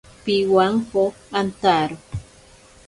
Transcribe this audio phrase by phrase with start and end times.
[0.23, 1.03] Pibwanko
[1.39, 1.95] antaro.